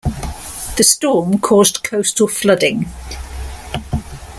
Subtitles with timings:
[0.77, 2.87] The storm caused coastal flooding.